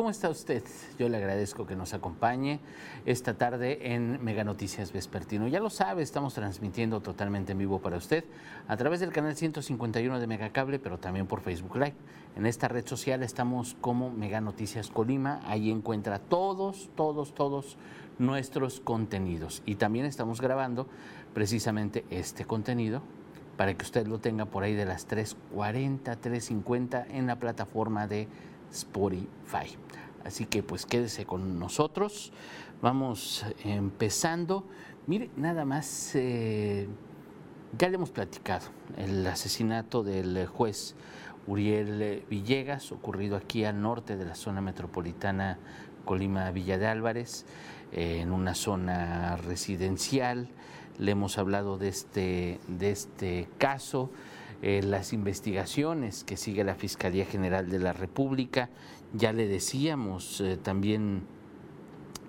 [0.00, 0.64] ¿cómo está usted?
[0.98, 2.58] Yo le agradezco que nos acompañe
[3.04, 5.46] esta tarde en Mega Noticias Vespertino.
[5.46, 8.24] Ya lo sabe, estamos transmitiendo totalmente en vivo para usted
[8.66, 11.96] a través del canal 151 de Megacable, pero también por Facebook Live.
[12.34, 15.42] En esta red social estamos como Mega Noticias Colima.
[15.44, 17.76] Ahí encuentra todos, todos, todos
[18.18, 19.62] nuestros contenidos.
[19.66, 20.86] Y también estamos grabando
[21.34, 23.02] precisamente este contenido
[23.58, 28.26] para que usted lo tenga por ahí de las 3.40, 3.50 en la plataforma de
[28.70, 29.76] Spotify.
[30.24, 32.32] Así que pues quédese con nosotros.
[32.82, 34.64] Vamos empezando.
[35.06, 36.88] Mire, nada más, eh,
[37.78, 40.94] ya le hemos platicado el asesinato del juez
[41.46, 45.58] Uriel Villegas, ocurrido aquí al norte de la zona metropolitana
[46.04, 47.46] Colima Villa de Álvarez,
[47.92, 50.48] en una zona residencial.
[50.98, 54.10] Le hemos hablado de este, de este caso.
[54.62, 58.68] Eh, las investigaciones que sigue la Fiscalía General de la República.
[59.14, 61.22] Ya le decíamos eh, también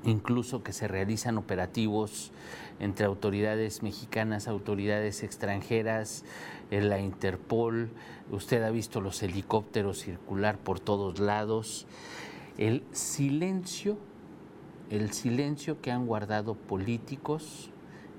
[0.06, 2.32] incluso que se realizan operativos
[2.80, 6.23] entre autoridades mexicanas, autoridades extranjeras,
[6.72, 7.90] en la Interpol.
[8.32, 11.86] Usted ha visto los helicópteros circular por todos lados.
[12.58, 13.98] El silencio,
[14.90, 17.70] el silencio que han guardado políticos,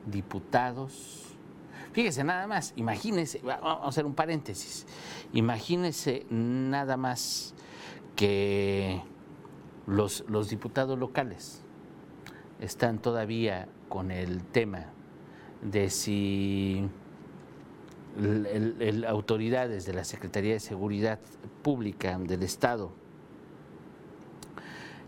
[0.07, 1.32] diputados,
[1.93, 4.87] Fíjese nada más, imagínese, vamos a hacer un paréntesis,
[5.33, 7.55] imagínese nada más
[8.17, 9.03] que
[9.87, 11.63] los, los diputados locales
[12.61, 14.87] están todavía con el tema
[15.61, 16.89] de si
[18.19, 21.19] el, autoridades de la Secretaría de Seguridad
[21.63, 22.93] Pública del Estado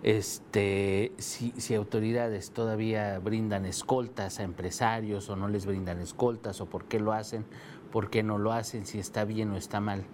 [0.04, 6.84] este, si, autoridades todavía brindan escoltas a empresarios o no les brindan escoltas o por
[6.84, 7.46] qué lo hacen,
[7.90, 10.04] por qué no lo hacen, si está bien o está mal.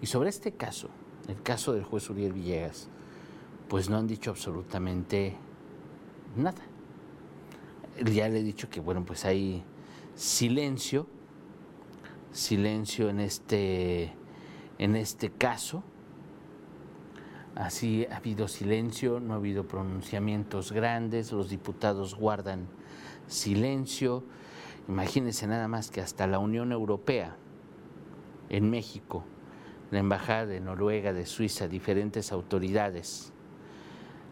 [0.00, 0.88] Y sobre este caso,
[1.26, 2.88] el caso del juez Uriel Villegas,
[3.68, 5.36] pues no han dicho absolutamente
[6.36, 6.62] nada.
[8.04, 9.64] Ya le he dicho que, bueno, pues hay
[10.14, 11.08] silencio,
[12.30, 14.12] silencio en este,
[14.78, 15.82] en este caso
[17.58, 22.68] Así ha habido silencio, no ha habido pronunciamientos grandes, los diputados guardan
[23.26, 24.22] silencio.
[24.86, 27.34] Imagínense nada más que hasta la Unión Europea
[28.48, 29.24] en México,
[29.90, 33.32] la Embajada de Noruega, de Suiza, diferentes autoridades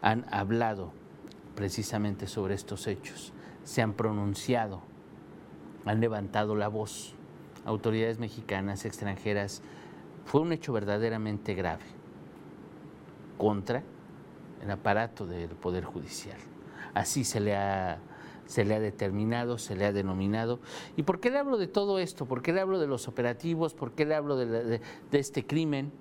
[0.01, 0.93] han hablado
[1.53, 3.33] precisamente sobre estos hechos,
[3.65, 4.83] se han pronunciado,
[5.83, 7.13] han levantado la voz.
[7.65, 9.61] Autoridades mexicanas, extranjeras,
[10.23, 11.96] fue un hecho verdaderamente grave
[13.37, 13.83] contra
[14.61, 16.37] el aparato del Poder Judicial.
[16.93, 17.99] Así se le ha
[18.47, 20.59] se le ha determinado, se le ha denominado.
[20.95, 22.25] ¿Y por qué le hablo de todo esto?
[22.25, 23.73] ¿Por qué le hablo de los operativos?
[23.73, 24.81] ¿Por qué le hablo de,
[25.11, 25.91] este crimen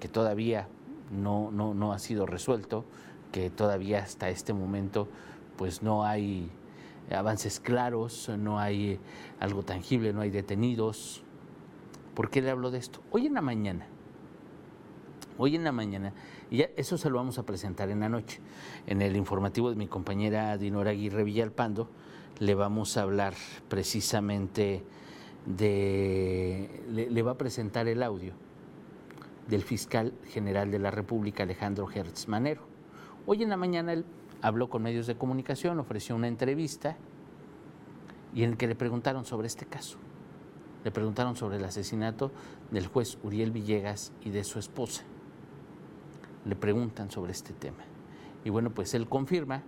[0.00, 0.68] que todavía
[1.10, 2.84] no, no, no, ha sido resuelto,
[3.30, 5.08] que todavía hasta este momento
[5.56, 6.50] pues no hay
[7.10, 8.98] avances claros, no hay
[9.38, 11.22] algo tangible, no hay detenidos?
[12.14, 13.00] ¿Por qué le hablo de esto?
[13.10, 13.86] Hoy en la mañana,
[15.36, 16.14] hoy en la mañana
[16.50, 18.40] y eso se lo vamos a presentar en la noche.
[18.86, 21.88] En el informativo de mi compañera Dinora Aguirre Villalpando
[22.38, 23.34] le vamos a hablar
[23.68, 24.84] precisamente
[25.46, 28.34] de, le, va a presentar el audio
[29.48, 32.62] del fiscal general de la República, Alejandro Hertz Manero.
[33.26, 34.04] Hoy en la mañana él
[34.42, 36.96] habló con medios de comunicación, ofreció una entrevista
[38.34, 39.98] y en el que le preguntaron sobre este caso.
[40.84, 42.30] Le preguntaron sobre el asesinato
[42.70, 45.02] del juez Uriel Villegas y de su esposa
[46.46, 47.84] le preguntan sobre este tema.
[48.44, 49.62] Y bueno, pues él confirma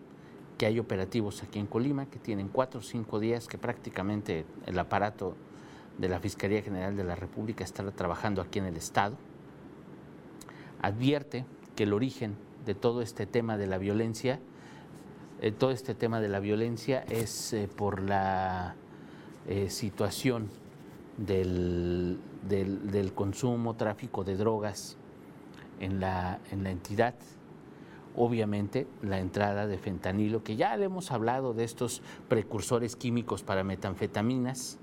[0.56, 4.78] que hay operativos aquí en Colima que tienen cuatro o cinco días que prácticamente el
[4.78, 5.36] aparato
[5.98, 9.16] de la Fiscalía General de la República está trabajando aquí en el Estado.
[10.80, 11.44] Advierte
[11.74, 14.38] que el origen de todo este tema de la violencia,
[15.40, 18.76] eh, todo este tema de la violencia es eh, por la
[19.48, 20.48] eh, situación
[21.16, 24.96] del, del consumo, tráfico de drogas
[25.80, 27.14] en la, en la entidad.
[28.16, 33.62] Obviamente la entrada de fentanilo, que ya le hemos hablado de estos precursores químicos para
[33.64, 34.78] metanfetaminas,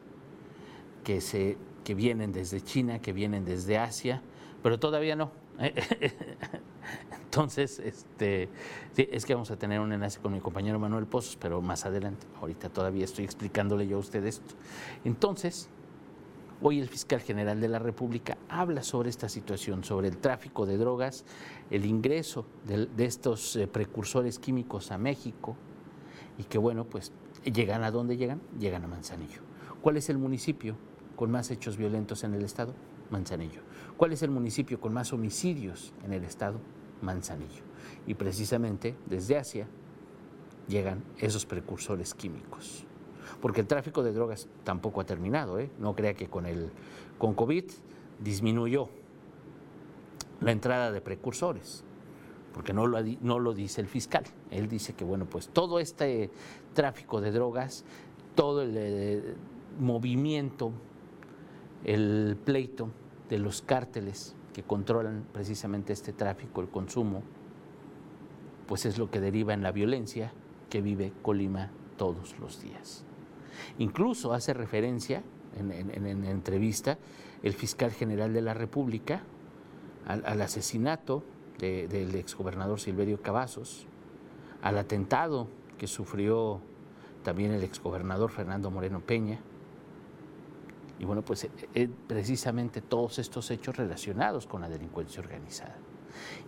[1.03, 4.21] que, se, que vienen desde China, que vienen desde Asia,
[4.63, 5.31] pero todavía no.
[7.24, 8.50] Entonces, este,
[8.95, 12.25] es que vamos a tener un enlace con mi compañero Manuel Pozos, pero más adelante.
[12.39, 14.56] Ahorita todavía estoy explicándole yo a usted esto.
[15.03, 15.69] Entonces,
[16.62, 20.78] Hoy el fiscal general de la República habla sobre esta situación, sobre el tráfico de
[20.78, 21.25] drogas,
[21.69, 25.57] el ingreso de, estos eh, precursores químicos a México
[26.38, 27.12] y que bueno, pues
[27.44, 29.42] llegan a dónde llegan, llegan a Manzanillo.
[29.81, 30.78] ¿Cuál es el municipio
[31.18, 32.74] con más hechos violentos en el estado?
[33.10, 33.60] Manzanillo.
[33.98, 36.60] ¿Cuál es el municipio con más homicidios en el estado?
[37.02, 37.63] Manzanillo.
[38.07, 39.68] Y precisamente desde Asia
[40.69, 42.88] llegan esos precursores químicos.
[43.42, 45.69] Porque el tráfico de drogas tampoco ha terminado, ¿eh?
[45.80, 46.69] no crea que con, el,
[47.18, 47.66] con COVID
[48.19, 48.89] disminuyó
[50.42, 51.83] la entrada de precursores,
[52.54, 54.24] porque no lo, no lo dice el fiscal.
[54.51, 56.30] Él dice que, bueno, pues todo este
[56.74, 57.86] tráfico de drogas,
[58.36, 59.36] todo el eh,
[59.80, 60.71] movimiento,
[61.83, 62.89] el pleito
[63.30, 67.24] de los cárteles que controlan precisamente este tráfico, el consumo,
[68.68, 70.31] pues es lo que deriva en la violencia
[70.69, 73.06] que vive Colima todos los días.
[73.78, 75.24] Incluso hace referencia
[75.57, 76.98] en, en, entrevista
[77.44, 79.24] el fiscal general de la República
[80.06, 81.24] al, asesinato
[81.60, 83.88] del exgobernador Silverio Cavazos,
[84.62, 85.48] al atentado
[85.78, 86.60] que sufrió
[87.24, 89.40] también el exgobernador Fernando Moreno Peña,
[91.00, 95.75] y bueno, pues eh, eh, precisamente todos estos hechos relacionados con la delincuencia organizada.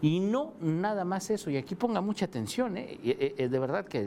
[0.02, 3.00] Y no nada más eso, y aquí ponga mucha atención, ¿eh?
[3.38, 4.04] de verdad que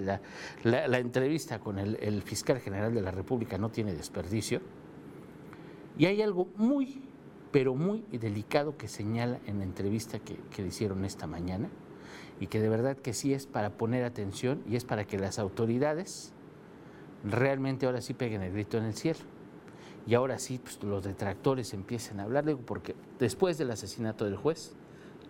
[0.65, 4.61] la, entrevista con el, fiscal general de la República no tiene desperdicio.
[5.99, 7.03] Y hay algo muy,
[7.51, 11.69] pero muy delicado que señala en la entrevista que, que le hicieron esta mañana,
[12.41, 15.39] y que de verdad que sí es para poner atención y es para que las
[15.39, 16.33] autoridades
[17.23, 19.21] realmente ahora sí peguen el grito en el cielo
[20.07, 24.75] y ahora sí pues, los detractores empiezan a hablar, porque después del asesinato del juez,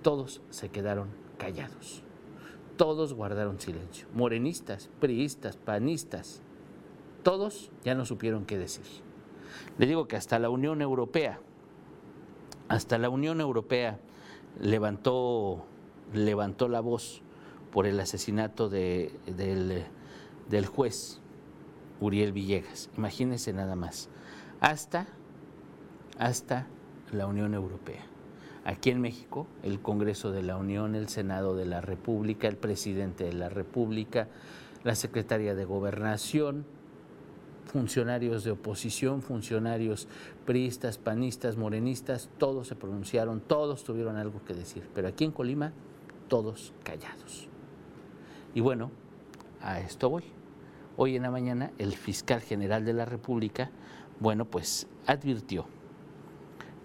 [0.03, 1.09] todos se quedaron
[1.39, 2.03] callados,
[2.77, 6.43] todos guardaron silencio, morenistas, priistas, panistas,
[7.23, 8.85] todos ya no supieron qué decir.
[9.79, 11.41] Le digo que hasta la Unión Europea,
[12.69, 13.99] hasta la Unión Europea
[14.61, 15.65] levantó,
[16.15, 17.23] levantó la voz
[17.73, 19.85] por el asesinato de, del,
[20.49, 21.21] del juez
[22.01, 22.91] Uriel Villegas.
[22.97, 24.09] Imagínense nada más
[24.61, 25.07] hasta,
[26.19, 26.67] hasta
[27.13, 28.10] la Unión Europea.
[28.71, 33.25] Aquí en México, el Congreso de la Unión, el Senado de la República, el presidente
[33.25, 34.29] de la República,
[34.85, 36.65] la secretaria de Gobernación,
[37.67, 40.07] funcionarios de oposición, funcionarios
[40.47, 45.73] priistas, panistas, morenistas, todos se pronunciaron, todos tuvieron algo que decir, pero aquí en Colima,
[46.29, 47.49] todos callados.
[48.55, 48.93] Y bueno,
[49.61, 50.23] a esto voy.
[50.97, 53.73] Hoy en la mañana, el fiscal general de la República
[54.21, 55.65] bueno, pues advirtió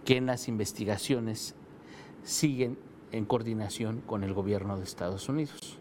[0.06, 1.54] que en las investigaciones
[2.26, 2.78] siguen
[3.12, 5.78] en coordinación con el gobierno de Estados Unidos.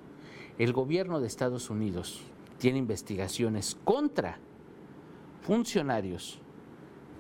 [0.59, 2.23] El gobierno de Estados Unidos
[2.59, 4.39] tiene investigaciones contra
[5.41, 6.39] funcionarios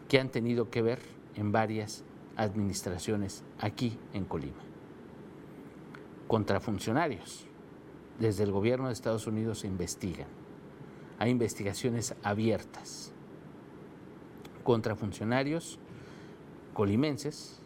[0.09, 1.00] que han tenido que ver
[1.35, 2.05] en varias
[2.37, 4.62] administraciones aquí en Colima.
[6.29, 7.47] Contra funcionarios.
[8.21, 10.29] Desde el gobierno de Estados Unidos se investigan.
[11.19, 13.12] Hay investigaciones abiertas
[14.62, 15.79] contra funcionarios
[16.73, 17.63] colimenses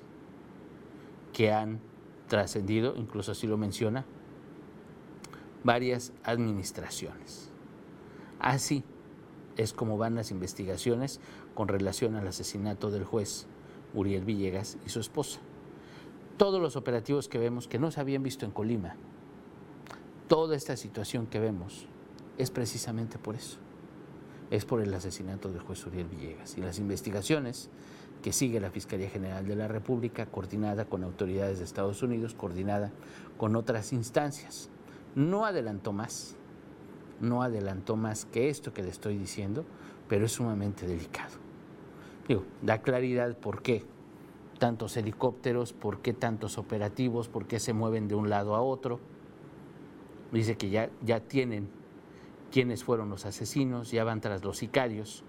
[1.39, 1.79] que han
[2.27, 4.05] trascendido, incluso así lo menciona,
[5.63, 7.53] varias administraciones.
[8.41, 8.83] Así
[9.57, 11.21] es como van las investigaciones
[11.55, 13.47] con relación al asesinato del juez
[13.95, 15.39] Uriel Villegas y su esposa.
[16.39, 18.97] Todos los operativos que vemos que no se habían visto en Colima,
[20.27, 21.87] toda esta situación que vemos
[22.37, 23.59] es precisamente por eso
[24.51, 27.69] es por el asesinato del juez Uriel Villegas y las investigaciones
[28.23, 32.93] que sigue la Fiscalía General de la República, coordinada con autoridades de Estados Unidos, coordinada
[33.37, 34.71] con otras instancias.
[35.15, 36.37] No adelantó más,
[37.21, 39.65] no adelantó más que esto que le estoy diciendo,
[40.09, 41.35] pero es sumamente delicado.
[42.27, 43.85] Digo, da claridad por qué
[44.59, 49.01] tantos helicópteros, por qué tantos operativos, por qué se mueven de un lado a otro.
[50.33, 51.69] Dice que ya, ya tienen
[52.51, 55.25] quiénes fueron los asesinos, ya van tras los sicarios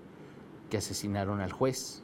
[0.70, 2.04] que asesinaron al juez.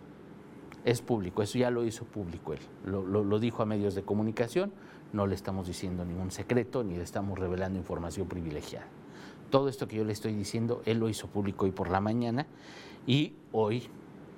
[0.85, 4.71] Es público, eso ya lo hizo público él, lo, dijo a medios de comunicación,
[5.13, 8.85] no le estamos diciendo ningún secreto ni le estamos revelando información privilegiada.
[9.49, 12.45] Todo esto que yo le estoy diciendo, él lo hizo público hoy por la mañana
[13.07, 13.89] y hoy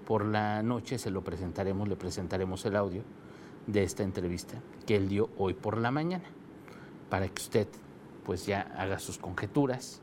[0.06, 3.04] por la noche se lo presentaremos, le presentaremos el audio
[3.66, 6.24] de esta entrevista que él dio hoy por la mañana,
[7.10, 7.68] para que usted
[8.26, 10.02] pues ya haga sus conjeturas,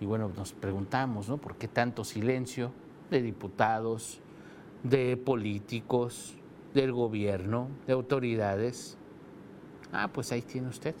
[0.00, 1.38] y bueno, nos preguntamos, ¿no?
[1.38, 2.72] ¿Por qué tanto silencio
[3.10, 4.20] de diputados,
[4.82, 6.36] de políticos,
[6.74, 8.96] del gobierno, de autoridades?
[9.92, 10.94] Ah, pues ahí tiene usted.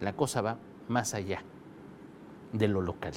[0.00, 0.58] La cosa va
[0.88, 1.42] más allá
[2.52, 3.14] de lo local.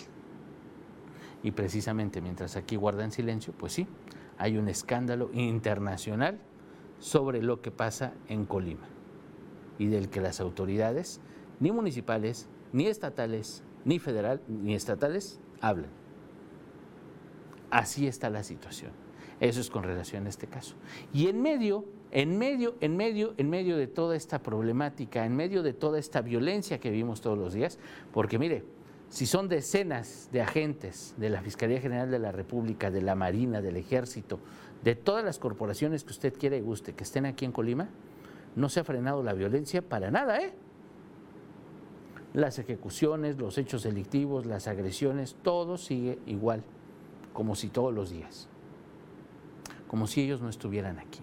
[1.43, 3.87] Y precisamente mientras aquí guardan silencio, pues sí,
[4.37, 6.39] hay un escándalo internacional
[6.99, 8.87] sobre lo que pasa en Colima
[9.77, 11.21] y del que las autoridades,
[11.59, 15.91] ni municipales, ni estatales, ni federal ni estatales hablan.
[17.69, 19.06] Así está la situación.
[19.39, 20.75] Eso es con relación a este caso.
[21.13, 25.61] Y en medio En medio, en medio, en medio de toda esta problemática, en medio
[25.61, 27.79] de toda esta violencia que vivimos todos los días,
[28.13, 28.63] porque mire,
[29.09, 33.61] si son decenas de agentes de la Fiscalía General de la República, de la Marina,
[33.61, 34.39] del Ejército,
[34.85, 37.89] de todas las corporaciones que usted quiera y guste, que estén aquí en Colima,
[38.55, 40.53] no se ha frenado la violencia para nada, ¿eh?
[42.33, 46.63] Las ejecuciones, los hechos delictivos, las agresiones, todo sigue igual,
[47.33, 48.47] como si todos los días,
[49.87, 51.19] como si ellos no estuvieran aquí.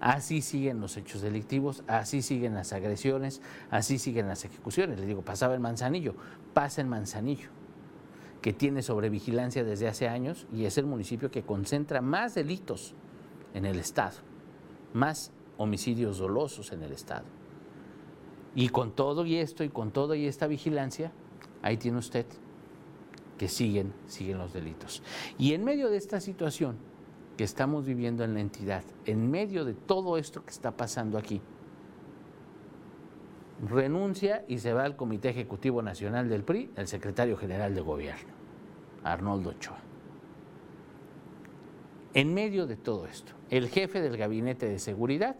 [0.00, 4.98] Así siguen los hechos delictivos, así siguen las agresiones, así siguen las ejecuciones.
[4.98, 6.14] Les digo, pasaba en Manzanillo,
[6.54, 7.48] pasa en Manzanillo,
[8.40, 12.94] que tiene sobrevigilancia desde hace años y es el municipio que concentra más delitos
[13.54, 14.18] en el Estado,
[14.92, 17.24] más homicidios dolosos en el Estado.
[18.54, 21.10] Y con todo y esto y con toda y esta vigilancia,
[21.60, 22.26] ahí tiene usted
[23.36, 25.02] que siguen, siguen los delitos.
[25.38, 26.76] Y en medio de esta situación,
[27.38, 31.40] que estamos viviendo en la entidad, en medio de todo esto que está pasando aquí,
[33.64, 38.32] renuncia y se va al Comité Ejecutivo Nacional del PRI el secretario general de Gobierno,
[39.04, 39.78] Arnoldo Ochoa.
[42.12, 45.36] En medio de todo esto, el jefe del Gabinete de Seguridad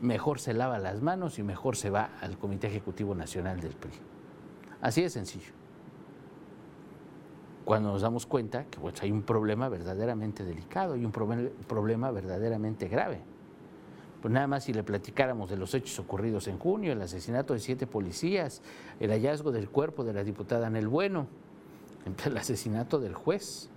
[0.00, 3.92] mejor se lava las manos y mejor se va al Comité Ejecutivo Nacional del PRI.
[4.80, 5.59] Así de sencillo
[7.70, 12.88] cuando nos damos cuenta que pues, hay un problema verdaderamente delicado y un problema verdaderamente
[12.88, 13.20] grave.
[14.20, 17.60] Pues nada más si le platicáramos de los hechos ocurridos en junio, el asesinato de
[17.60, 18.60] siete policías,
[18.98, 21.28] el hallazgo del cuerpo de la diputada Anel Bueno,
[22.26, 23.70] el asesinato del juez,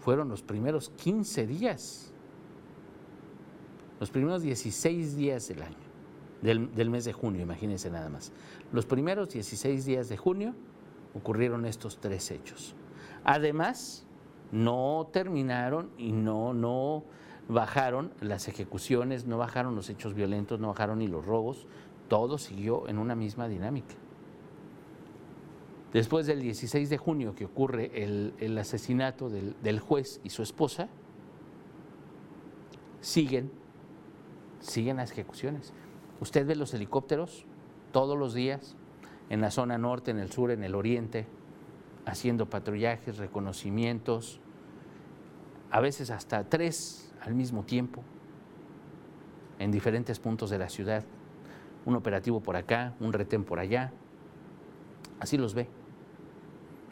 [0.00, 2.10] fueron los primeros 15 días,
[4.00, 5.76] los primeros 16 días del año,
[6.40, 8.32] del, del mes de junio, imagínense nada más.
[8.72, 10.54] Los primeros 16 días de junio
[11.12, 12.74] ocurrieron estos tres hechos.
[13.24, 14.06] Además,
[14.52, 17.04] no terminaron y no, no
[17.48, 21.66] bajaron las ejecuciones, no bajaron los hechos violentos, no bajaron ni los robos,
[22.08, 23.94] todo siguió en una misma dinámica.
[25.92, 30.88] Después del 16 de junio que ocurre el, asesinato del, del, juez y su esposa,
[33.00, 33.50] siguen,
[34.60, 35.72] siguen las ejecuciones.
[36.20, 37.46] Usted ve los helicópteros
[37.90, 38.76] todos los días
[39.30, 41.26] en la zona norte, en el sur, en el oriente,
[42.08, 44.40] haciendo patrullajes, reconocimientos,
[45.70, 48.02] a veces hasta tres al mismo tiempo,
[49.58, 51.04] en diferentes puntos de la ciudad.
[51.84, 53.92] Un operativo por acá, un retén por allá.
[55.20, 55.68] Así los ve.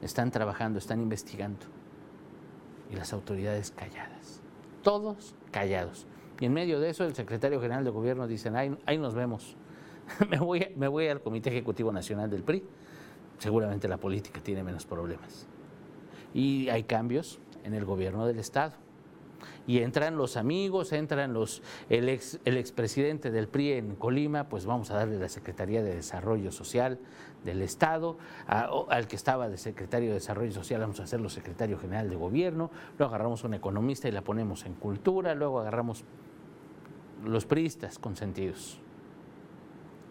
[0.02, 1.66] Están trabajando, están investigando.
[2.90, 4.40] Y las autoridades calladas.
[4.82, 6.06] Todos callados.
[6.40, 9.56] Y en medio de eso el secretario general de gobierno dice, ahí, ahí nos vemos.
[10.30, 12.62] me, voy, me voy al Comité Ejecutivo Nacional del PRI
[13.38, 15.46] seguramente la política tiene menos problemas.
[16.34, 18.74] Y hay cambios en el gobierno del Estado.
[19.66, 24.64] Y entran los amigos, entran los, el, ex, el expresidente del PRI en Colima, pues
[24.64, 26.98] vamos a darle la Secretaría de Desarrollo Social
[27.44, 28.16] del Estado,
[28.46, 32.70] al que estaba de secretario de Desarrollo Social vamos a hacerlo secretario general de Gobierno,
[32.98, 36.04] luego agarramos un economista y la ponemos en cultura, luego agarramos
[37.24, 38.80] los priistas consentidos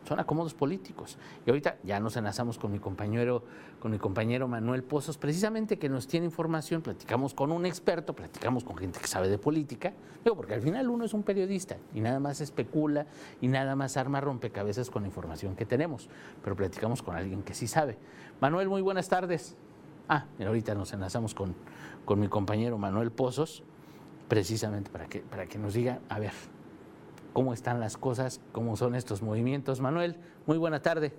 [0.05, 1.17] son acomodos políticos.
[1.45, 3.43] Y ahorita ya nos enlazamos con mi compañero,
[3.79, 8.63] con mi compañero Manuel Pozos, precisamente que nos tiene información, platicamos con un experto, platicamos
[8.63, 9.93] con gente que sabe de política,
[10.23, 13.07] digo, porque al final uno es un periodista y nada más especula
[13.41, 16.09] y nada más arma rompecabezas con la información que tenemos,
[16.43, 17.97] pero platicamos con alguien que sí sabe.
[18.41, 19.55] Manuel, muy buenas tardes.
[20.07, 21.55] Ah, ahorita nos enlazamos con,
[22.05, 23.63] con mi compañero Manuel Pozos,
[24.27, 26.31] precisamente para que, para que nos diga, a ver,
[27.35, 29.81] cómo están las cosas, cómo son estos movimientos.
[29.81, 30.15] Manuel,
[30.45, 31.11] muy buena tarde.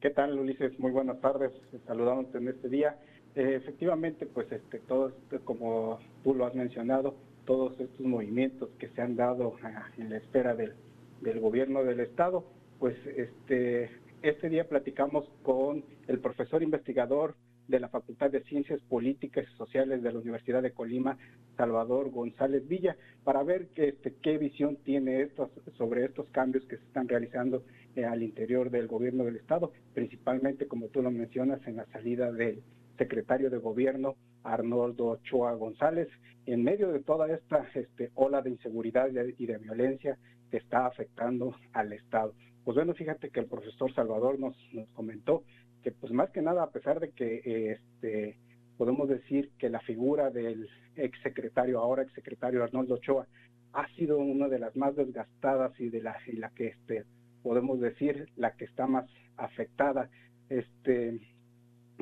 [0.00, 0.76] ¿Qué tal, Ulises?
[0.80, 1.52] Muy buenas tardes.
[1.86, 2.98] Saludamos en este día.
[3.36, 5.12] Eh, efectivamente, pues este, todo,
[5.44, 10.16] como tú lo has mencionado, todos estos movimientos que se han dado ah, en la
[10.16, 10.74] espera del,
[11.20, 12.44] del gobierno del estado,
[12.80, 13.90] pues este,
[14.22, 17.36] este día platicamos con el profesor investigador
[17.70, 21.16] de la Facultad de Ciencias Políticas y Sociales de la Universidad de Colima,
[21.56, 26.84] Salvador González Villa, para ver qué, este, visión tiene estos, sobre estos cambios que se
[26.84, 31.76] están realizando eh, al interior del gobierno del Estado, principalmente, como tú lo mencionas, en
[31.76, 32.62] la salida del
[32.98, 36.08] secretario de Gobierno, Arnoldo Ochoa González,
[36.46, 39.08] en medio de toda esta este, ola de inseguridad
[39.38, 40.18] y de violencia
[40.50, 42.34] que está afectando al Estado.
[42.64, 44.56] Pues bueno, fíjate que el profesor Salvador nos
[44.94, 45.44] comentó
[45.82, 48.36] que pues más que nada, a pesar de que este,
[48.76, 53.26] podemos decir que la figura del exsecretario, ahora exsecretario Arnoldo Ochoa,
[53.72, 57.04] ha sido una de las más desgastadas y de la, y la que este,
[57.42, 60.10] podemos decir la que está más afectada
[60.48, 61.20] este,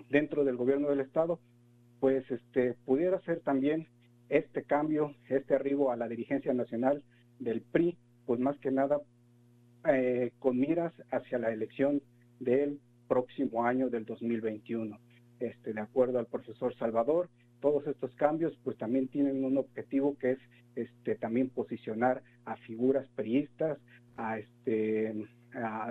[0.08, 1.38] dentro del gobierno del estado,
[2.00, 2.24] pues
[2.84, 3.88] pudiera ser también
[4.28, 7.02] este cambio, este arribo a la dirigencia nacional
[7.38, 9.00] del PRI, pues más que nada
[9.88, 12.02] eh, con miras hacia la elección
[12.40, 14.98] del próximo año del 2021.
[15.40, 17.28] Este, de acuerdo al profesor Salvador,
[17.60, 20.38] todos estos cambios pues también tienen un objetivo que es
[20.76, 23.78] este, también posicionar a figuras priistas
[24.16, 25.14] a este,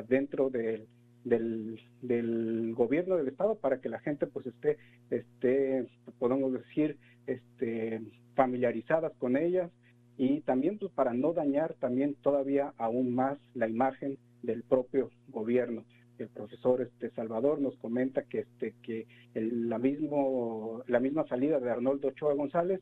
[0.07, 0.87] dentro del,
[1.23, 4.77] del, gobierno del estado para que la gente pues esté,
[5.09, 5.87] esté
[6.19, 8.01] podemos decir, este,
[8.35, 9.71] familiarizadas con ellas
[10.17, 15.83] y también pues, para no dañar también todavía aún más la imagen del propio gobierno
[16.23, 21.69] el profesor este Salvador nos comenta que este que la mismo la misma salida de
[21.69, 22.81] Arnoldo Ochoa González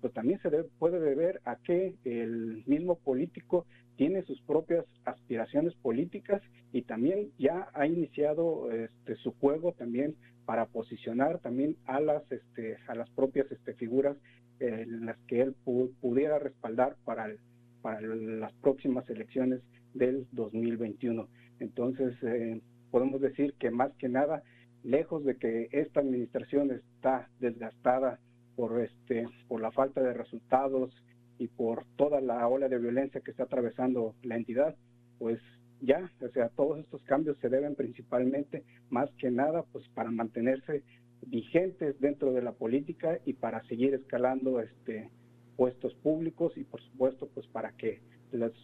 [0.00, 3.66] pues también se puede deber a que el mismo político
[3.96, 10.14] tiene sus propias aspiraciones políticas y también ya ha iniciado este, su juego también
[10.46, 14.16] para posicionar también a las este, a las propias este, figuras
[14.60, 15.54] en las que él
[16.00, 17.34] pudiera respaldar para
[17.82, 19.60] para las próximas elecciones
[19.92, 21.28] del 2021.
[21.60, 24.42] Entonces, eh, podemos decir que más que nada,
[24.82, 28.18] lejos de que esta administración está desgastada
[28.56, 30.94] por, este, por la falta de resultados
[31.38, 34.76] y por toda la ola de violencia que está atravesando la entidad,
[35.18, 35.40] pues
[35.80, 40.82] ya, o sea, todos estos cambios se deben principalmente, más que nada, pues para mantenerse
[41.26, 45.10] vigentes dentro de la política y para seguir escalando este
[45.56, 48.00] puestos públicos y por supuesto pues para que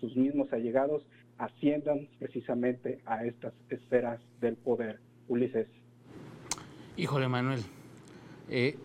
[0.01, 1.07] sus mismos allegados
[1.41, 5.01] asciendan precisamente a estas esferas del poder.
[5.29, 5.69] Ulises.
[6.97, 7.61] Híjole, Manuel,
[8.51, 8.77] eh,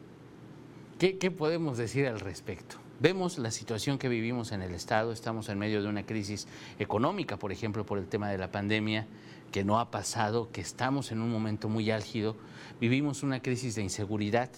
[0.98, 2.78] ¿qué, ¿qué podemos decir al respecto?
[3.00, 6.48] Vemos la situación que vivimos en el Estado, estamos en medio de una crisis
[6.80, 9.06] económica, por ejemplo, por el tema de la pandemia,
[9.52, 12.38] que no ha pasado, que estamos en un momento muy álgido,
[12.80, 14.50] vivimos una crisis de inseguridad,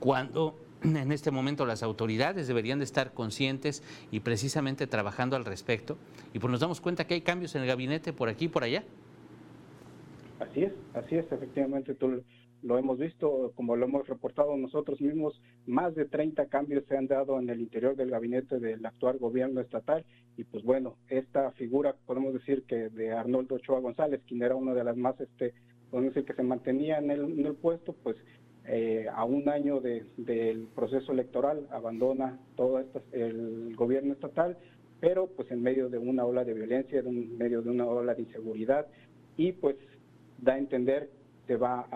[0.00, 0.58] cuando
[0.94, 5.96] en este momento las autoridades deberían de estar conscientes y precisamente trabajando al respecto.
[6.32, 8.62] Y pues nos damos cuenta que hay cambios en el gabinete por aquí y por
[8.62, 8.84] allá.
[10.38, 12.22] Así es, así es, efectivamente tú
[12.62, 17.06] lo hemos visto, como lo hemos reportado nosotros mismos, más de 30 cambios se han
[17.06, 20.04] dado en el interior del gabinete del actual gobierno estatal
[20.36, 24.74] y pues bueno, esta figura podemos decir que de Arnoldo Ochoa González, quien era una
[24.74, 25.54] de las más, este,
[25.90, 28.16] podemos decir que se mantenía en el, en el puesto, pues
[28.68, 34.56] eh, a un año del proceso electoral abandona todo esto, el gobierno estatal,
[35.00, 38.22] pero pues en medio de una ola de violencia, en medio de una ola de
[38.22, 38.86] inseguridad
[39.36, 39.76] y pues
[40.38, 41.10] da a entender
[41.46, 41.86] que va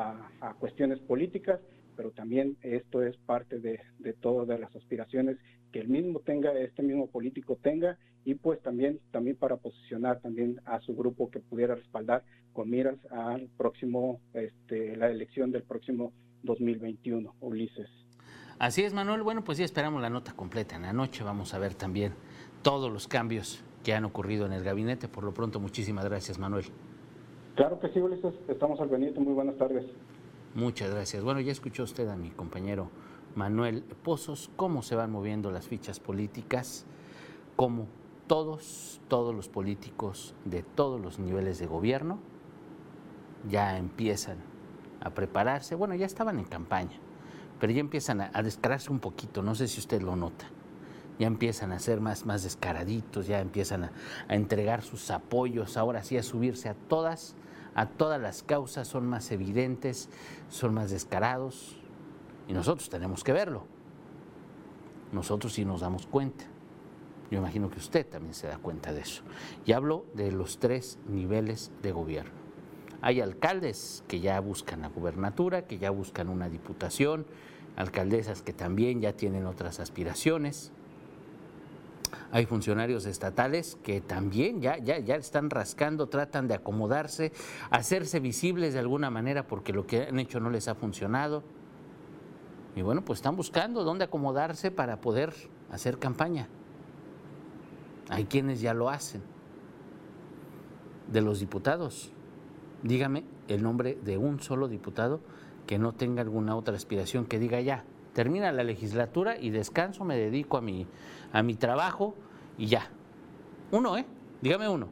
[0.40, 1.61] a, cuestiones políticas,
[1.96, 5.38] pero también esto es parte de, de todas las aspiraciones
[5.72, 10.61] que el mismo tenga, este mismo político tenga y pues también, también para posicionar también
[10.66, 16.12] a su grupo que pudiera respaldar con miras al próximo, este, la elección del próximo
[16.42, 17.88] 2021, Ulises.
[18.59, 19.22] Así es, Manuel.
[19.22, 20.76] Bueno, pues ya esperamos la nota completa.
[20.76, 22.12] En la noche vamos a ver también
[22.62, 25.09] todos los cambios que han ocurrido en el gabinete.
[25.09, 26.66] Por lo pronto, muchísimas gracias, Manuel.
[27.55, 28.35] Claro que sí, Ulises.
[28.48, 29.18] Estamos al pendiente.
[29.20, 29.87] Muy buenas tardes.
[30.55, 31.22] Muchas gracias.
[31.22, 32.90] Bueno, ya escuchó usted a mi compañero
[33.35, 36.85] Manuel Pozos cómo se van moviendo las fichas políticas,
[37.57, 37.87] cómo
[38.26, 42.18] todos, todos los políticos de todos los niveles de gobierno
[43.48, 44.38] ya empiezan
[45.00, 45.74] a prepararse.
[45.74, 46.98] Bueno, ya estaban en campaña,
[47.58, 50.46] pero ya empiezan a, descararse un poquito, no sé si usted lo nota.
[51.18, 53.92] Ya empiezan a ser más, más descaraditos, ya empiezan a,
[54.28, 57.34] a entregar sus apoyos, ahora sí a subirse a todas,
[57.74, 60.08] a todas las causas, son más evidentes,
[60.48, 61.76] son más descarados,
[62.50, 63.64] y nosotros tenemos que verlo.
[65.12, 66.46] Nosotros sí nos damos cuenta.
[67.30, 69.22] Yo imagino que usted también se da cuenta de eso.
[69.64, 72.39] Y hablo de los tres niveles de gobierno.
[73.02, 77.26] Hay alcaldes que ya buscan la gubernatura, que ya buscan una diputación,
[77.76, 80.72] alcaldesas que también ya tienen otras aspiraciones.
[82.32, 87.32] Hay funcionarios estatales que también ya, ya, ya están rascando, tratan de acomodarse,
[87.70, 91.42] hacerse visibles de alguna manera porque lo que han hecho no les ha funcionado.
[92.76, 95.34] Y bueno, pues están buscando dónde acomodarse para poder
[95.70, 96.48] hacer campaña.
[98.10, 99.22] Hay quienes ya lo hacen.
[101.10, 102.12] De los diputados,
[102.83, 105.21] dígame el nombre de un solo diputado
[105.66, 110.16] que no tenga alguna otra aspiración, que diga ya, termina la legislatura y descanso, me
[110.16, 110.87] dedico a mi,
[111.33, 112.14] a mi trabajo
[112.59, 112.90] y ya.
[113.71, 114.07] Uno, ¿eh?
[114.40, 114.88] Dígame uno.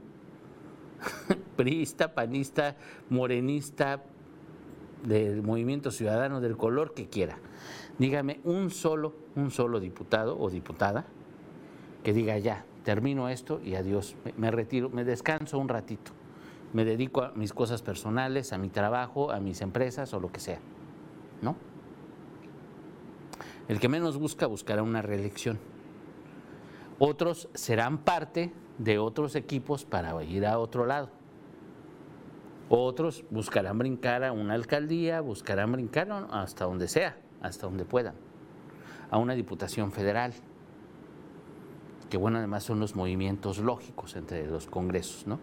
[1.56, 2.76] Priista, panista,
[3.10, 4.02] morenista,
[5.04, 7.38] del movimiento ciudadano, del color que quiera.
[7.98, 11.06] Dígame un solo, un solo diputado o diputada
[12.02, 16.17] que diga ya, termino esto y adiós, me retiro, me descanso un ratito
[16.72, 20.40] me dedico a mis cosas personales, a mi trabajo, a mis empresas o lo que
[20.40, 20.60] sea.
[21.42, 21.56] ¿No?
[23.68, 25.58] El que menos busca buscará una reelección.
[26.98, 31.10] Otros serán parte de otros equipos para ir a otro lado.
[32.70, 38.14] Otros buscarán brincar a una alcaldía, buscarán brincar hasta donde sea, hasta donde puedan,
[39.10, 40.34] a una diputación federal,
[42.10, 45.38] que bueno, además son los movimientos lógicos entre los congresos, ¿no?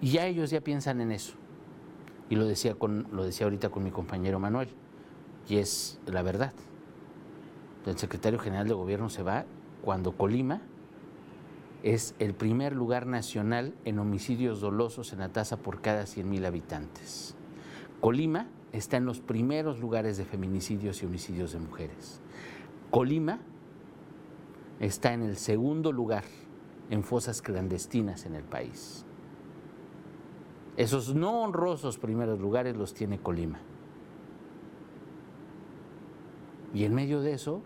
[0.00, 1.34] Y ya ellos ya piensan en eso.
[2.28, 4.68] Y lo decía, con, lo decía ahorita con mi compañero Manuel,
[5.48, 6.52] y es la verdad.
[7.86, 9.44] El secretario general de gobierno se va
[9.82, 10.60] cuando Colima
[11.84, 17.36] es el primer lugar nacional en homicidios dolosos en la tasa por cada 100.000 habitantes.
[18.00, 22.20] Colima está en los primeros lugares de feminicidios y homicidios de mujeres.
[22.90, 23.38] Colima
[24.80, 26.24] está en el segundo lugar
[26.90, 29.04] en fosas clandestinas en el país.
[30.76, 33.58] Esos no honrosos primeros lugares los tiene Colima.
[36.74, 37.62] Y en medio de eso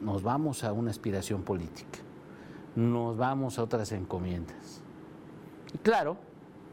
[0.00, 2.00] nos vamos a una aspiración política,
[2.74, 4.82] nos vamos a otras encomiendas.
[5.72, 6.16] Y claro,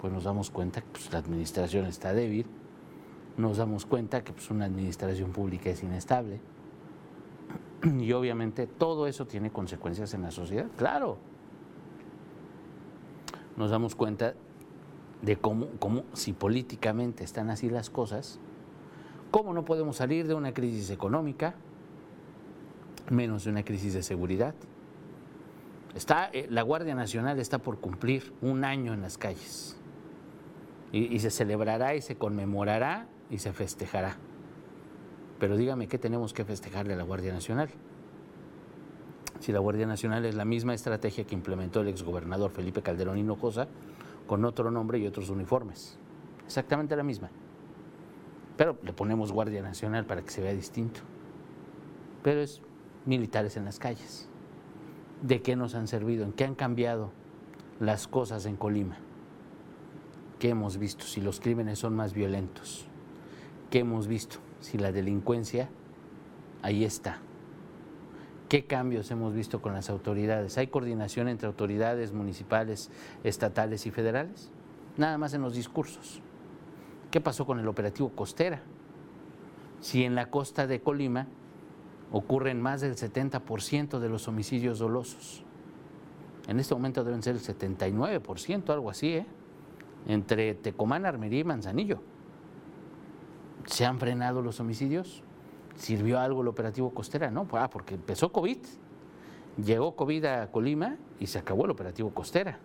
[0.02, 2.47] pues nos damos cuenta que pues, la administración está débil,
[3.38, 6.39] nos damos cuenta que pues, una administración pública es inestable
[8.00, 11.17] y obviamente todo eso tiene consecuencias en la sociedad, claro.
[13.58, 14.34] Nos damos cuenta
[15.21, 18.39] de cómo, cómo si políticamente están así las cosas,
[19.32, 21.56] cómo no podemos salir de una crisis económica,
[23.10, 24.53] menos de una crisis de seguridad.
[25.95, 29.77] Está, eh, la Guardia Nacional está por cumplir un año en las calles
[30.91, 34.17] y, se celebrará y se conmemorará y se festejará.
[35.39, 37.69] Pero dígame, ¿qué tenemos que festejarle a la Guardia Nacional?
[39.39, 43.67] Si la Guardia Nacional es la misma estrategia que implementó el exgobernador Felipe Calderón Hinojosa,
[44.27, 45.97] con otro nombre y otros uniformes.
[46.45, 47.29] Exactamente la misma.
[48.57, 50.99] Pero le ponemos Guardia Nacional para que se vea distinto.
[52.23, 52.61] Pero es
[53.05, 54.29] militares en las calles.
[55.21, 56.25] ¿De qué nos han servido?
[56.25, 57.11] ¿En qué han cambiado
[57.79, 58.97] las cosas en Colima?
[60.39, 61.05] ¿Qué hemos visto?
[61.05, 62.87] Si los crímenes son más violentos.
[63.71, 64.37] ¿Qué hemos visto?
[64.59, 65.69] Si la delincuencia
[66.61, 67.19] ahí está.
[68.49, 70.57] ¿Qué cambios hemos visto con las autoridades?
[70.57, 72.89] ¿Hay coordinación entre autoridades municipales,
[73.25, 74.51] estatales y federales?
[74.95, 76.21] Nada más en los discursos.
[77.12, 78.62] ¿Qué pasó con el operativo Costera?
[79.81, 81.27] Si en la costa de Colima
[82.12, 85.43] ocurren más del 70% de los homicidios dolosos.
[86.47, 89.25] En este momento deben ser el 79%, algo así, ¿eh?
[90.07, 92.01] entre Tecomán, Armería y Manzanillo.
[93.65, 95.21] ¿Se han frenado los homicidios?
[95.77, 97.29] ¿Sirvió algo el operativo Costera?
[97.29, 98.57] No, ah, porque empezó COVID.
[99.63, 102.59] Llegó COVID a Colima y se acabó el operativo Costera.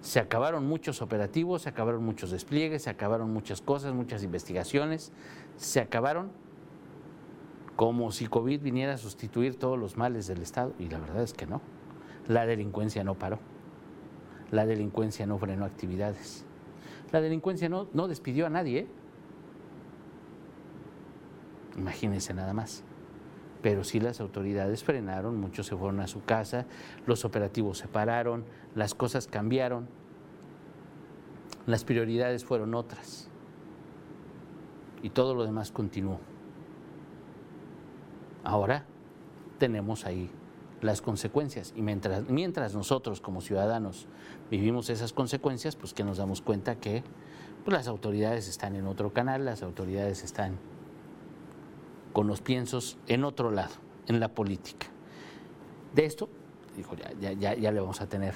[0.00, 5.12] Se acabaron muchos operativos, se acabaron muchos despliegues, se acabaron muchas cosas, muchas investigaciones,
[5.56, 6.30] se acabaron
[7.76, 10.72] como si COVID viniera a sustituir todos los males del Estado.
[10.78, 11.60] Y la verdad es que no.
[12.28, 13.40] La delincuencia no paró.
[14.50, 16.44] La delincuencia no frenó actividades.
[17.12, 18.80] La delincuencia no, no despidió a nadie.
[18.80, 18.86] ¿eh?
[21.78, 22.82] Imagínense nada más.
[23.62, 26.66] Pero sí las autoridades frenaron, muchos se fueron a su casa,
[27.06, 29.88] los operativos se pararon, las cosas cambiaron,
[31.66, 33.28] las prioridades fueron otras.
[35.02, 36.20] Y todo lo demás continuó.
[38.44, 38.84] Ahora
[39.58, 40.30] tenemos ahí
[40.80, 41.74] las consecuencias.
[41.76, 44.06] Y mientras, nosotros como ciudadanos
[44.50, 47.02] vivimos esas consecuencias, pues que nos damos cuenta que
[47.64, 50.58] pues, las autoridades están en otro canal, las autoridades están
[52.18, 53.74] con los piensos en otro lado,
[54.08, 54.88] en la política.
[55.94, 56.28] De esto,
[56.76, 58.34] dijo, ya, ya, ya le vamos a tener.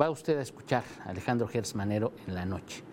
[0.00, 2.84] va usted a escuchar a Alejandro Gertz Manero en la noche.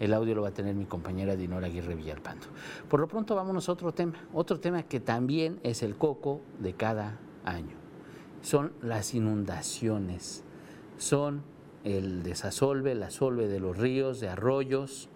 [0.00, 2.46] El audio lo va a tener mi compañera Dinora Aguirre Villalpando.
[2.88, 6.72] Por lo pronto vámonos a otro tema, otro tema que también es el coco de
[6.72, 7.76] cada año.
[8.40, 10.44] Son las inundaciones,
[10.96, 11.42] son
[11.84, 15.10] el desasolve, la solve de los ríos, de arroyos.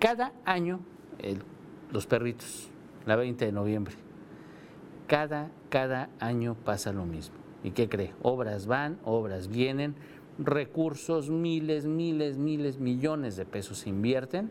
[0.00, 0.80] Cada año
[1.92, 2.72] los perritos
[3.06, 3.94] la 20 de noviembre.
[5.06, 7.36] Cada, cada año pasa lo mismo.
[7.64, 8.12] ¿Y qué cree?
[8.22, 9.94] Obras van, obras vienen,
[10.38, 14.50] recursos, miles, miles, miles, millones de pesos se invierten.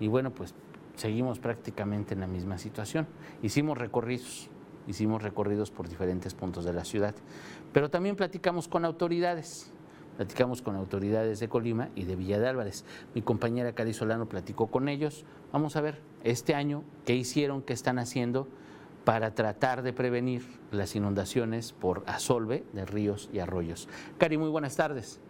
[0.00, 0.54] Y bueno, pues
[0.96, 3.06] seguimos prácticamente en la misma situación.
[3.42, 4.48] Hicimos recorridos,
[4.86, 7.14] hicimos recorridos por diferentes puntos de la ciudad,
[7.72, 9.72] pero también platicamos con autoridades.
[10.16, 12.84] Platicamos con autoridades de Colima y de Villa de Álvarez.
[13.14, 15.24] Mi compañera Cari Solano platicó con ellos.
[15.52, 18.46] Vamos a ver este año qué hicieron, qué están haciendo
[19.04, 23.88] para tratar de prevenir las inundaciones por asolve de ríos y arroyos.
[24.18, 25.20] Cari, muy buenas tardes.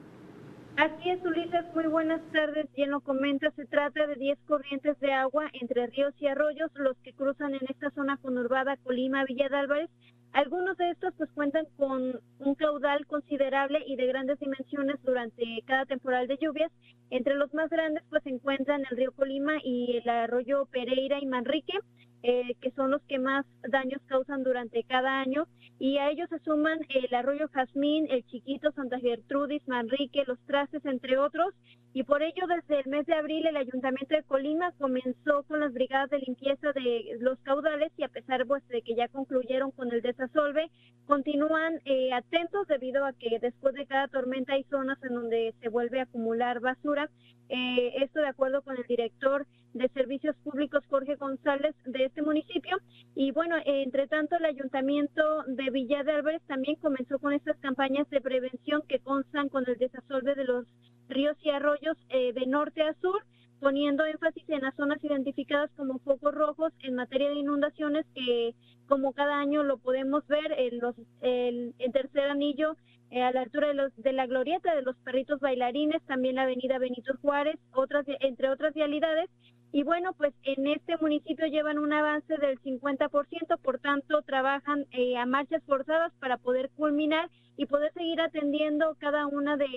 [0.77, 2.67] Así es, Ulises, muy buenas tardes.
[2.75, 6.97] Bien lo comenta, se trata de 10 corrientes de agua entre ríos y arroyos, los
[6.99, 9.91] que cruzan en esta zona conurbada Colima, Villa de Álvarez.
[10.33, 15.85] Algunos de estos pues cuentan con un caudal considerable y de grandes dimensiones durante cada
[15.85, 16.73] temporal de lluvias.
[17.11, 21.27] Entre los más grandes pues se encuentran el río Colima y el arroyo Pereira y
[21.27, 21.79] Manrique.
[22.25, 25.49] Eh, que son los que más daños causan durante cada año,
[25.81, 30.85] y a ellos se suman el arroyo Jazmín, el Chiquito, Santa Gertrudis, Manrique, Los Trastes,
[30.85, 31.53] entre otros,
[31.95, 35.75] y por ello desde el mes de abril el Ayuntamiento de Colima comenzó con las
[35.75, 39.93] brigadas de limpieza de los caudales y a pesar pues, de que ya concluyeron con
[39.93, 40.71] el desasolve,
[41.07, 45.69] continúan eh, atentos debido a que después de cada tormenta hay zonas en donde se
[45.69, 47.11] vuelve a acumular basura.
[47.49, 52.79] Eh, esto de acuerdo con el director de Servicios Públicos Jorge González de este municipio.
[53.15, 58.09] Y bueno, entre tanto, el ayuntamiento de Villa de Álvarez también comenzó con estas campañas
[58.11, 60.67] de prevención que constan con el desasolve de los
[61.09, 63.23] ríos y arroyos eh, de norte a sur
[63.63, 68.57] poniendo énfasis en las zonas identificadas como focos rojos en materia de inundaciones, que
[68.89, 72.77] como cada año lo podemos ver, en los, el, tercer anillo
[73.13, 76.43] eh, a la altura de, los, de la glorieta de los perritos bailarines, también la
[76.43, 79.31] avenida Benito Juárez, otras, entre otras vialidades,
[79.71, 85.17] y bueno, pues en este municipio llevan un avance del 50%, por tanto trabajan eh,
[85.17, 89.69] a marchas forzadas para poder culminar y poder seguir atendiendo cada una de,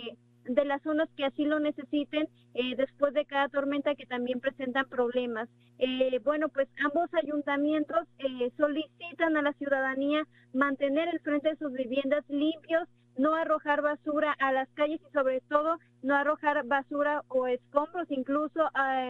[0.45, 5.49] las zonas que así lo necesiten eh, después de cada tormenta que también presentan problemas.
[5.79, 8.07] Eh, bueno, pues ambos ayuntamientos
[8.57, 14.51] solicitan a la ciudadanía mantener el frente de sus viviendas limpios, no arrojar basura a
[14.51, 18.69] las calles y sobre todo no arrojar basura o escombros, incluso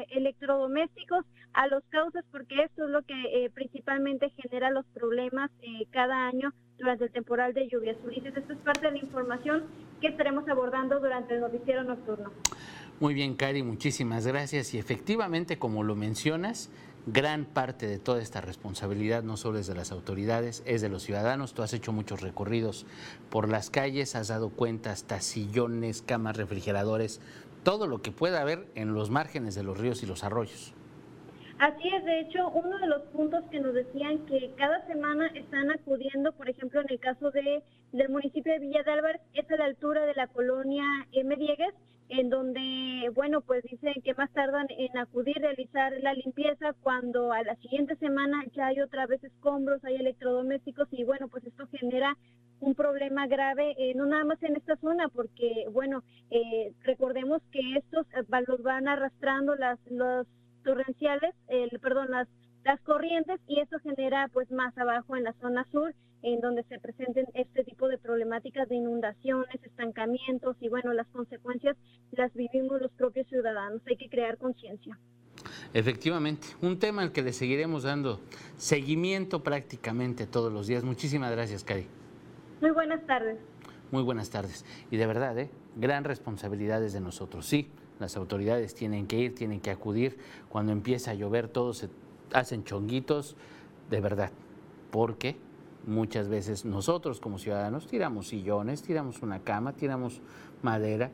[0.10, 5.86] electrodomésticos a los cauces, porque esto es lo que eh, principalmente genera los problemas eh,
[5.92, 7.98] cada año durante el temporal de lluvias.
[8.04, 9.64] Ulises, esto es parte de la información
[10.02, 12.32] que estaremos abordando durante el noticiero nocturno.
[13.00, 14.74] Muy bien, Cari, muchísimas gracias.
[14.74, 16.70] Y efectivamente, como lo mencionas,
[17.08, 21.04] gran parte de toda esta responsabilidad no solo es de las autoridades, es de los
[21.04, 21.54] ciudadanos.
[21.54, 22.86] Tú has hecho muchos recorridos
[23.30, 27.22] por las calles, has dado cuenta hasta sillones, camas, refrigeradores,
[27.64, 30.74] todo lo que pueda haber en los márgenes de los ríos y los arroyos.
[31.58, 35.72] Así es, de hecho, uno de los puntos que nos decían que cada semana están
[35.72, 37.64] acudiendo, por ejemplo, en el caso de,
[37.94, 41.34] del municipio de Villa de Álvarez, es a la altura de la colonia M.
[41.38, 41.74] Diegues,
[42.10, 47.42] en donde, bueno, pues dicen que más tardan en acudir, realizar la limpieza cuando a
[47.44, 52.18] la siguiente semana ya hay otra vez escombros, hay electrodomésticos y bueno, pues esto genera
[52.60, 57.78] un problema grave, eh, no nada más en esta zona, porque bueno, eh, recordemos que
[57.78, 60.28] estos eh, los van arrastrando las los
[60.66, 62.28] torrenciales, el, perdón, las
[62.66, 66.80] las corrientes y eso genera pues más abajo en la zona sur en donde se
[66.80, 71.78] presenten este tipo de problemáticas de inundaciones, estancamientos y bueno, las consecuencias
[72.12, 73.82] las vivimos los propios ciudadanos.
[73.88, 74.98] Hay que crear conciencia.
[75.76, 78.20] Efectivamente, un tema al que le seguiremos dando
[78.58, 80.84] seguimiento prácticamente todos los días.
[80.84, 81.86] Muchísimas gracias, Cari.
[82.62, 83.38] Muy buenas tardes.
[83.92, 84.66] Muy buenas tardes.
[84.90, 85.52] Y de verdad, ¿eh?
[85.76, 87.46] gran responsabilidad es de nosotros.
[87.46, 90.18] Sí, las autoridades tienen que ir, tienen que acudir.
[90.50, 91.90] Cuando empieza a llover, todos se
[92.34, 93.36] hacen chonguitos,
[93.90, 94.32] de verdad.
[94.92, 95.38] Porque
[95.86, 100.22] muchas veces nosotros como ciudadanos tiramos sillones, tiramos una cama, tiramos
[100.62, 101.12] madera,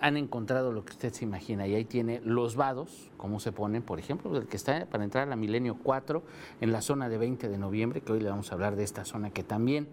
[0.00, 3.82] han encontrado lo que usted se imagina y ahí tiene los vados, como se ponen,
[3.82, 6.22] por ejemplo, el que está para entrar a la Milenio 4
[6.60, 9.04] en la zona de 20 de noviembre, que hoy le vamos a hablar de esta
[9.04, 9.88] zona que también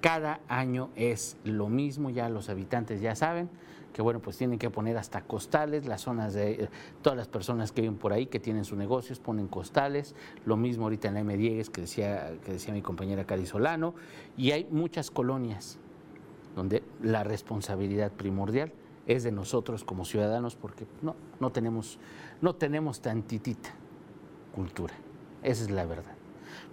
[0.00, 3.50] cada año es lo mismo, ya los habitantes ya saben,
[3.92, 6.68] que bueno, pues tienen que poner hasta costales, las zonas de eh,
[7.02, 10.84] todas las personas que viven por ahí, que tienen sus negocios, ponen costales, lo mismo
[10.84, 11.36] ahorita en la M.
[11.36, 13.94] Diegues que decía, que decía mi compañera Cari Solano,
[14.36, 15.78] y hay muchas colonias
[16.56, 18.72] donde la responsabilidad primordial
[19.06, 21.98] es de nosotros como ciudadanos, porque no, no tenemos,
[22.40, 23.70] no tenemos tantitita
[24.54, 24.94] cultura,
[25.42, 26.12] esa es la verdad.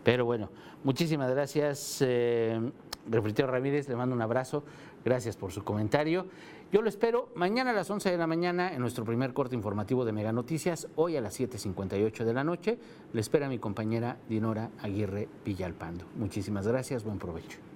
[0.03, 0.49] Pero bueno,
[0.83, 2.71] muchísimas gracias, eh,
[3.09, 4.63] Ramírez, le mando un abrazo,
[5.05, 6.25] gracias por su comentario.
[6.71, 10.05] Yo lo espero mañana a las 11 de la mañana en nuestro primer corte informativo
[10.05, 10.87] de Mega Noticias.
[10.95, 12.77] Hoy a las 7.58 de la noche
[13.11, 16.05] le espera mi compañera Dinora Aguirre Villalpando.
[16.15, 17.68] Muchísimas gracias, buen provecho.